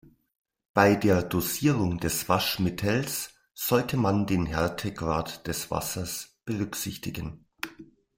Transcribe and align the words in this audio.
Bei 0.73 0.95
der 0.95 1.21
Dosierung 1.21 1.99
des 1.99 2.27
Waschmittels 2.27 3.35
sollte 3.53 3.97
man 3.97 4.25
den 4.25 4.47
Härtegrad 4.47 5.45
des 5.45 5.69
Wassers 5.69 6.39
berücksichtigen. 6.43 7.45